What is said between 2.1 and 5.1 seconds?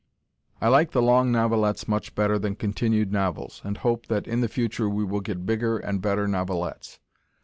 better than continued novels, and hope that in the future we